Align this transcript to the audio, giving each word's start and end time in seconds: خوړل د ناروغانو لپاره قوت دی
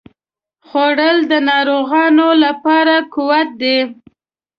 خوړل 0.67 1.17
د 1.31 1.33
ناروغانو 1.49 2.27
لپاره 2.43 2.95
قوت 3.13 3.49
دی 3.61 3.77